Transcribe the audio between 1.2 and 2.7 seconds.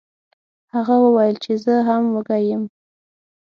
چې زه هم وږی یم.